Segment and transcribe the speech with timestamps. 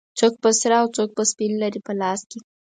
[0.19, 2.39] څوک به سره او څوک به سپین لري په لاس کې